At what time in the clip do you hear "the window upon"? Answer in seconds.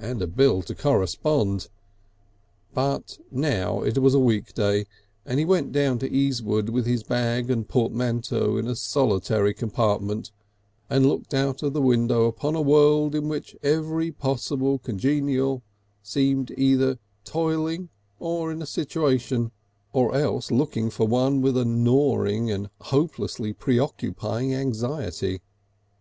11.72-12.56